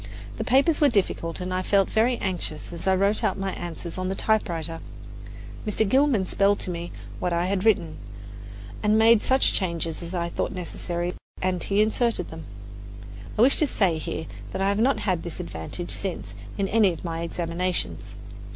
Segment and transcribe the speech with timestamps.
[0.37, 3.99] The papers were difficult, and I felt very anxious as I wrote out my answers
[3.99, 4.79] on the typewriter.
[5.63, 5.87] Mr.
[5.87, 7.97] Gilman spelled to me what I had written,
[8.81, 12.45] and I made such changes as I thought necessary, and he inserted them.
[13.37, 16.91] I wish to say here that I have not had this advantage since in any
[16.93, 18.15] of my examinations.